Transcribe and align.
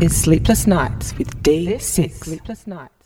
is 0.00 0.18
Sleepless 0.18 0.66
Nights 0.66 1.16
with 1.18 1.42
Day 1.42 1.76
6. 1.76 2.20
Sleepless 2.20 2.66
Nights 2.66 2.99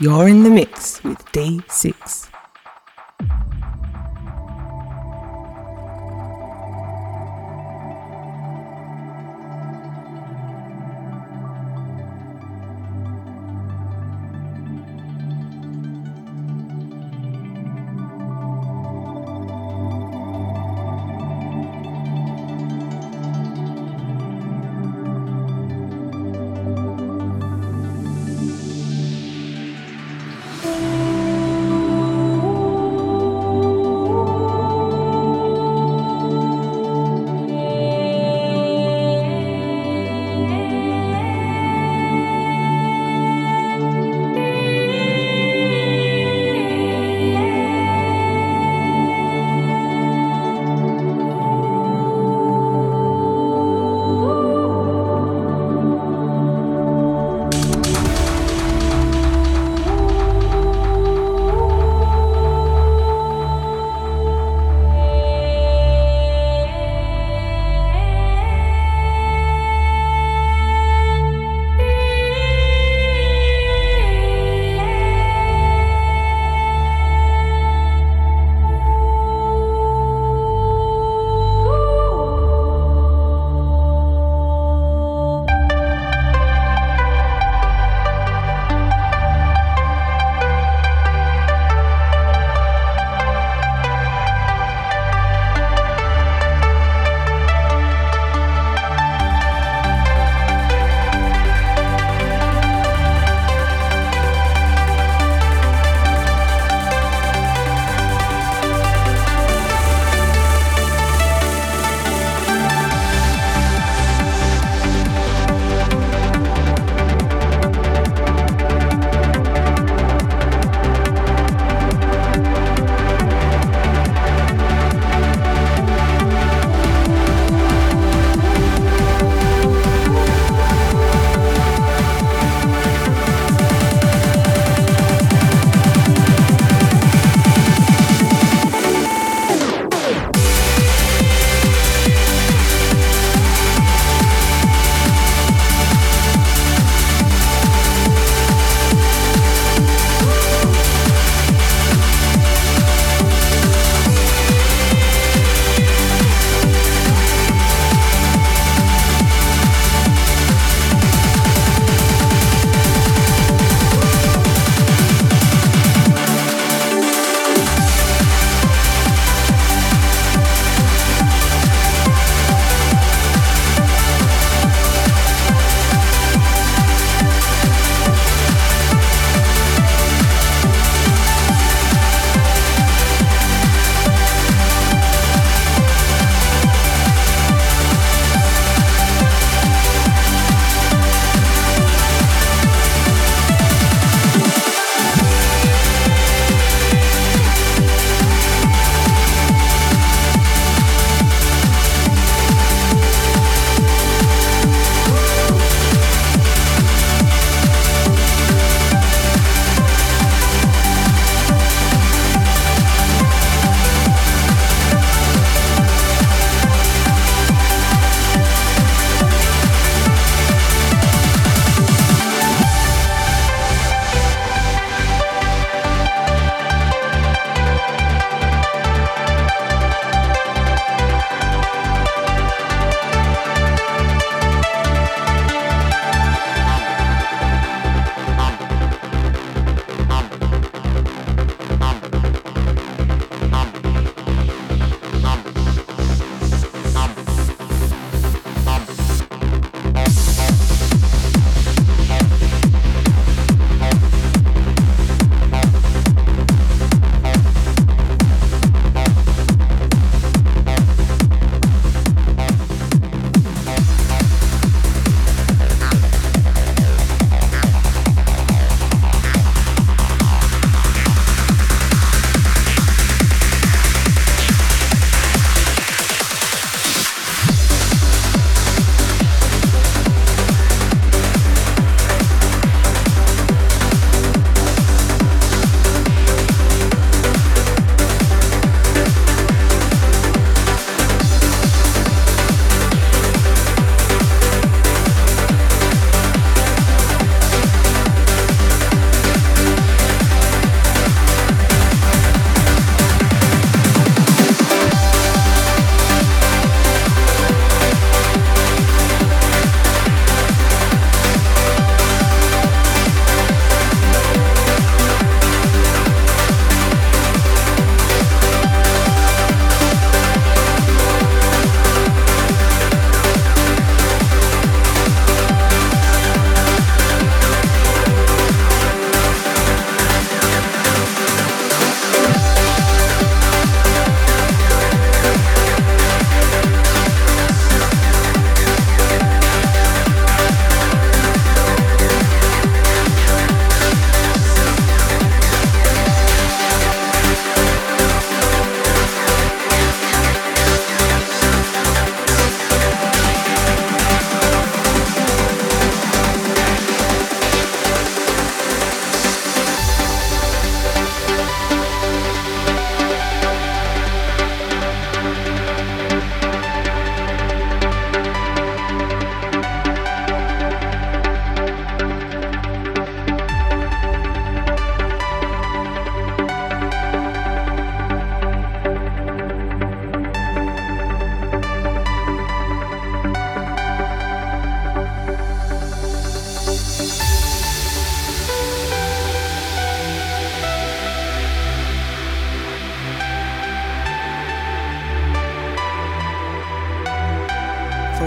You're 0.00 0.28
in 0.28 0.44
the 0.44 0.50
mix 0.50 1.02
with 1.02 1.18
D6. 1.32 2.27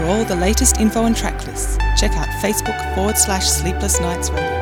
All 0.00 0.24
the 0.24 0.36
latest 0.36 0.78
info 0.80 1.04
and 1.04 1.16
track 1.16 1.46
lists, 1.46 1.78
check 1.96 2.12
out 2.12 2.28
Facebook 2.42 2.94
forward 2.94 3.16
slash 3.16 3.46
Sleepless 3.46 4.00
Nights 4.00 4.30
Radio. 4.30 4.61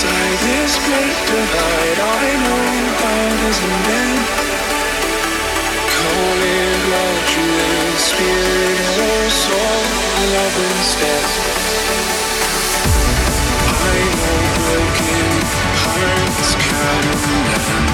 this 0.00 0.72
great 0.88 1.18
divide. 1.28 1.98
I 2.00 2.24
know 2.44 2.64
love 2.96 3.40
isn't 3.50 3.78
dead. 3.84 4.18
Call 5.92 6.38
it 6.40 6.80
love. 6.92 7.22
Love 10.32 10.56
instead. 10.70 11.24
I 13.68 14.00
broken 14.56 15.32
hearts 15.82 16.50
can 16.64 17.04
mend. 17.24 17.91